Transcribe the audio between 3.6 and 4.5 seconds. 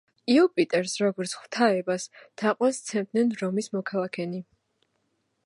მოქალაქენი.